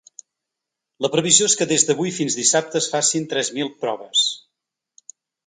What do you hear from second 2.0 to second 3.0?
fins dissabte es